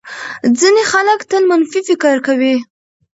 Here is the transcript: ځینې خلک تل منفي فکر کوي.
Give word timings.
ځینې 0.59 0.83
خلک 0.91 1.19
تل 1.29 1.43
منفي 1.49 1.79
فکر 1.87 2.15
کوي. 2.27 2.55